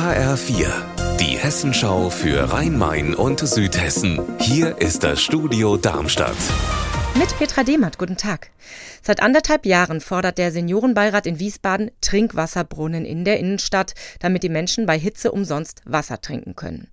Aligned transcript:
HR4, 0.00 0.72
die 1.18 1.36
Hessenschau 1.36 2.08
für 2.08 2.50
Rhein-Main 2.50 3.14
und 3.14 3.40
Südhessen. 3.40 4.18
Hier 4.38 4.78
ist 4.78 5.04
das 5.04 5.20
Studio 5.20 5.76
Darmstadt. 5.76 6.38
Mit 7.16 7.28
Petra 7.36 7.64
Demert, 7.64 7.98
guten 7.98 8.16
Tag. 8.16 8.50
Seit 9.02 9.22
anderthalb 9.22 9.66
Jahren 9.66 10.00
fordert 10.00 10.38
der 10.38 10.52
Seniorenbeirat 10.52 11.26
in 11.26 11.38
Wiesbaden 11.38 11.90
Trinkwasserbrunnen 12.00 13.04
in 13.04 13.26
der 13.26 13.40
Innenstadt, 13.40 13.92
damit 14.20 14.42
die 14.42 14.48
Menschen 14.48 14.86
bei 14.86 14.98
Hitze 14.98 15.32
umsonst 15.32 15.82
Wasser 15.84 16.22
trinken 16.22 16.56
können. 16.56 16.88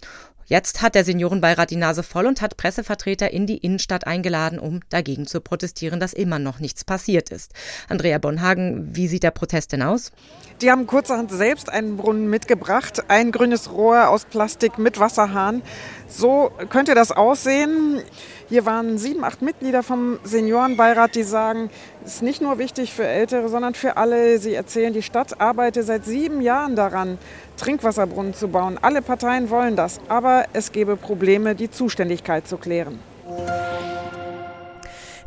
Jetzt 0.50 0.82
hat 0.82 0.96
der 0.96 1.04
Seniorenbeirat 1.04 1.72
die 1.72 1.76
Nase 1.76 2.04
voll 2.04 2.26
und 2.26 2.42
hat 2.42 2.56
Pressevertreter 2.56 3.32
in 3.32 3.48
die 3.48 3.58
Innenstadt 3.58 4.08
eingeladen, 4.08 4.60
um 4.60 4.80
dagegen 4.88 5.28
zu 5.28 5.42
protestieren, 5.42 6.00
dass 6.00 6.14
immer 6.14 6.40
noch 6.40 6.60
nichts 6.60 6.86
passiert 6.86 7.32
ist. 7.32 7.52
Andrea 7.90 8.18
Bonhagen, 8.18 8.96
wie 8.96 9.10
sieht 9.10 9.24
der 9.24 9.32
Protest 9.32 9.74
denn 9.74 9.82
aus? 9.82 10.14
Die 10.62 10.72
haben 10.72 10.88
kurzerhand 10.88 11.32
selbst 11.32 11.70
einen 11.70 11.98
Brunnen 11.98 12.30
mitgebracht, 12.30 13.04
ein 13.10 13.34
grünes 13.34 13.74
Rohr 13.74 14.08
aus 14.08 14.24
Plastik 14.24 14.78
mit 14.78 15.02
Wasserhahn. 15.02 15.62
So 16.08 16.50
könnte 16.70 16.96
das 16.96 17.12
aussehen. 17.12 18.02
Hier 18.48 18.66
waren 18.66 18.98
sieben, 18.98 19.26
acht 19.26 19.42
Mitglieder 19.42 19.84
vom 19.84 20.18
Seniorenbeirat, 20.24 21.16
die 21.16 21.24
sagen, 21.24 21.70
es 22.06 22.16
ist 22.16 22.22
nicht 22.24 22.42
nur 22.42 22.58
wichtig 22.58 22.94
für 22.94 23.06
Ältere, 23.06 23.50
sondern 23.50 23.74
für 23.74 23.98
alle. 23.98 24.40
Sie 24.40 24.54
erzählen, 24.54 24.94
die 24.94 25.02
Stadt 25.02 25.42
arbeitet 25.42 25.86
seit 25.86 26.06
sieben 26.06 26.40
Jahren 26.40 26.78
daran, 26.78 27.18
Trinkwasserbrunnen 27.58 28.34
zu 28.34 28.48
bauen. 28.48 28.80
Alle 28.82 29.02
Parteien 29.02 29.50
wollen 29.50 29.76
das, 29.76 30.00
aber 30.08 30.46
es 30.54 30.72
gäbe 30.72 30.96
Probleme, 30.96 31.56
die 31.56 31.70
Zuständigkeit 31.70 32.48
zu 32.48 32.58
klären. 32.58 33.00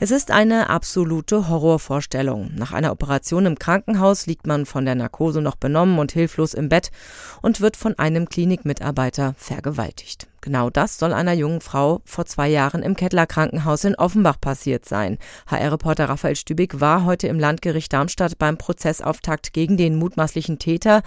Es 0.02 0.10
ist 0.10 0.30
eine 0.30 0.70
absolute 0.70 1.50
Horrorvorstellung. 1.50 2.52
Nach 2.56 2.72
einer 2.72 2.90
Operation 2.90 3.44
im 3.44 3.58
Krankenhaus 3.58 4.24
liegt 4.24 4.46
man 4.46 4.64
von 4.64 4.86
der 4.86 4.94
Narkose 4.94 5.42
noch 5.42 5.56
benommen 5.56 5.98
und 5.98 6.12
hilflos 6.12 6.54
im 6.54 6.70
Bett 6.70 6.90
und 7.42 7.60
wird 7.60 7.76
von 7.76 7.98
einem 7.98 8.26
Klinikmitarbeiter 8.26 9.34
vergewaltigt. 9.36 10.29
Genau 10.42 10.70
das 10.70 10.98
soll 10.98 11.12
einer 11.12 11.34
jungen 11.34 11.60
Frau 11.60 12.00
vor 12.04 12.24
zwei 12.24 12.48
Jahren 12.48 12.82
im 12.82 12.96
Kettler 12.96 13.26
Krankenhaus 13.26 13.84
in 13.84 13.94
Offenbach 13.94 14.40
passiert 14.40 14.86
sein. 14.86 15.18
HR-Reporter 15.48 16.08
Raphael 16.08 16.36
Stübig 16.36 16.80
war 16.80 17.04
heute 17.04 17.28
im 17.28 17.38
Landgericht 17.38 17.92
Darmstadt 17.92 18.38
beim 18.38 18.56
Prozessauftakt 18.56 19.52
gegen 19.52 19.76
den 19.76 19.96
mutmaßlichen 19.96 20.58
Täter. 20.58 21.02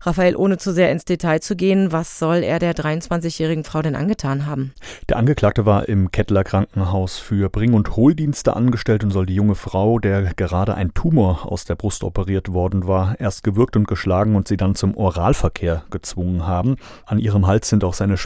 Raphael, 0.00 0.36
ohne 0.36 0.58
zu 0.58 0.72
sehr 0.72 0.92
ins 0.92 1.04
Detail 1.04 1.40
zu 1.40 1.56
gehen, 1.56 1.90
was 1.90 2.20
soll 2.20 2.44
er 2.44 2.60
der 2.60 2.72
23-jährigen 2.72 3.64
Frau 3.64 3.82
denn 3.82 3.96
angetan 3.96 4.46
haben? 4.46 4.72
Der 5.08 5.16
Angeklagte 5.16 5.66
war 5.66 5.88
im 5.88 6.12
Kettler 6.12 6.44
Krankenhaus 6.44 7.18
für 7.18 7.50
Bring- 7.50 7.74
und 7.74 7.96
Hohldienste 7.96 8.54
angestellt 8.54 9.02
und 9.02 9.10
soll 9.10 9.26
die 9.26 9.34
junge 9.34 9.56
Frau, 9.56 9.98
der 9.98 10.34
gerade 10.34 10.76
ein 10.76 10.94
Tumor 10.94 11.50
aus 11.50 11.64
der 11.64 11.74
Brust 11.74 12.04
operiert 12.04 12.52
worden 12.52 12.86
war, 12.86 13.18
erst 13.18 13.42
gewürgt 13.42 13.76
und 13.76 13.88
geschlagen 13.88 14.36
und 14.36 14.46
sie 14.46 14.56
dann 14.56 14.76
zum 14.76 14.96
Oralverkehr 14.96 15.82
gezwungen 15.90 16.46
haben. 16.46 16.76
An 17.04 17.18
ihrem 17.18 17.48
Hals 17.48 17.68
sind 17.68 17.82
auch 17.82 17.94
seine 17.94 18.18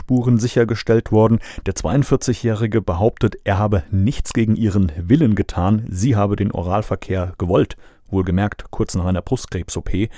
Spermaspuren 0.00 0.38
sichergestellt 0.38 1.12
worden. 1.12 1.38
Der 1.66 1.74
42-Jährige 1.74 2.82
behauptet, 2.82 3.36
er 3.44 3.58
habe 3.58 3.84
nichts 3.90 4.32
gegen 4.32 4.56
ihren 4.56 4.92
Willen 4.96 5.34
getan, 5.34 5.84
sie 5.88 6.16
habe 6.16 6.36
den 6.36 6.52
Oralverkehr 6.52 7.34
gewollt 7.38 7.76
wohlgemerkt 8.12 8.72
kurz 8.72 8.96
nach 8.96 9.04
einer 9.04 9.22
Brustkrebs-OP. 9.22 10.08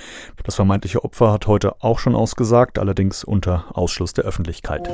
Das 0.43 0.55
vermeintliche 0.55 1.03
Opfer 1.03 1.31
hat 1.31 1.45
heute 1.45 1.79
auch 1.83 1.99
schon 1.99 2.15
ausgesagt, 2.15 2.79
allerdings 2.79 3.23
unter 3.23 3.65
Ausschluss 3.77 4.13
der 4.13 4.23
Öffentlichkeit. 4.23 4.89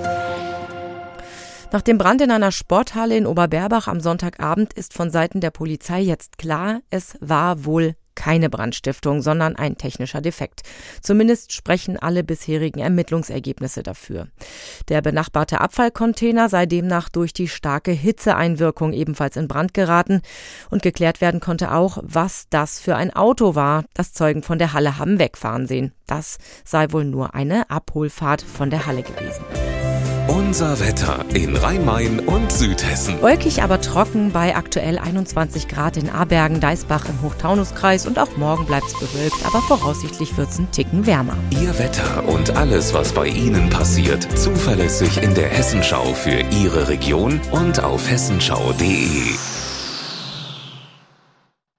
Nach 1.71 1.81
dem 1.81 1.97
Brand 1.97 2.21
in 2.21 2.29
einer 2.29 2.51
Sporthalle 2.51 3.15
in 3.15 3.25
Oberberbach 3.25 3.87
am 3.87 4.01
Sonntagabend 4.01 4.73
ist 4.73 4.93
von 4.93 5.11
Seiten 5.11 5.39
der 5.39 5.51
Polizei 5.51 6.01
jetzt 6.01 6.37
klar, 6.37 6.81
es 6.89 7.15
war 7.21 7.63
wohl 7.63 7.95
keine 8.19 8.49
Brandstiftung, 8.49 9.21
sondern 9.21 9.55
ein 9.55 9.77
technischer 9.77 10.19
Defekt. 10.19 10.61
Zumindest 11.01 11.53
sprechen 11.53 11.97
alle 11.97 12.21
bisherigen 12.21 12.79
Ermittlungsergebnisse 12.79 13.81
dafür. 13.81 14.27
Der 14.89 15.01
benachbarte 15.01 15.61
Abfallcontainer 15.61 16.49
sei 16.49 16.65
demnach 16.65 17.07
durch 17.07 17.31
die 17.31 17.47
starke 17.47 17.91
Hitzeeinwirkung 17.91 18.91
ebenfalls 18.91 19.37
in 19.37 19.47
Brand 19.47 19.73
geraten 19.73 20.21
und 20.69 20.81
geklärt 20.81 21.21
werden 21.21 21.39
konnte 21.39 21.71
auch, 21.71 21.99
was 22.01 22.47
das 22.49 22.81
für 22.81 22.97
ein 22.97 23.15
Auto 23.15 23.55
war, 23.55 23.85
das 23.93 24.11
Zeugen 24.11 24.43
von 24.43 24.59
der 24.59 24.73
Halle 24.73 24.97
haben 24.97 25.17
wegfahren 25.17 25.65
sehen. 25.65 25.93
Das 26.05 26.39
sei 26.65 26.91
wohl 26.91 27.05
nur 27.05 27.35
eine 27.35 27.69
Abholfahrt 27.69 28.41
von 28.41 28.69
der 28.69 28.85
Halle 28.85 29.03
gewesen. 29.03 29.45
Unser 30.39 30.79
Wetter 30.79 31.25
in 31.33 31.57
Rhein-Main 31.57 32.21
und 32.21 32.49
Südhessen. 32.49 33.21
Wolkig, 33.21 33.61
aber 33.61 33.81
trocken 33.81 34.31
bei 34.31 34.55
aktuell 34.55 34.97
21 34.97 35.67
Grad 35.67 35.97
in 35.97 36.09
Abergen, 36.09 36.61
Deisbach 36.61 37.03
im 37.09 37.21
Hochtaunuskreis 37.21 38.07
und 38.07 38.17
auch 38.17 38.37
morgen 38.37 38.65
bleibt 38.65 38.87
es 38.87 38.93
bewölkt, 38.93 39.45
aber 39.45 39.61
voraussichtlich 39.61 40.37
wird 40.37 40.49
es 40.49 40.59
ein 40.59 40.71
Ticken 40.71 41.05
wärmer. 41.05 41.35
Ihr 41.49 41.77
Wetter 41.77 42.23
und 42.25 42.55
alles, 42.55 42.93
was 42.93 43.11
bei 43.11 43.27
Ihnen 43.27 43.69
passiert, 43.69 44.23
zuverlässig 44.39 45.21
in 45.21 45.35
der 45.35 45.49
Hessenschau 45.49 46.13
für 46.13 46.39
Ihre 46.63 46.87
Region 46.87 47.41
und 47.51 47.83
auf 47.83 48.09
hessenschau.de. 48.09 49.58